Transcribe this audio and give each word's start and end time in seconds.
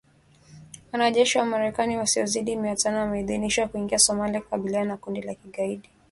Wanajeshi 0.91 1.37
wa 1.37 1.45
Marekani 1.45 1.97
wasiozidi 1.97 2.55
mia 2.55 2.75
tano 2.75 2.97
wameidhinishwa 2.99 3.67
kuingia 3.67 3.99
Somalia 3.99 4.41
kukabiliana 4.41 4.85
na 4.85 4.97
kundi 4.97 5.21
la 5.21 5.33
kigaidi 5.35 5.89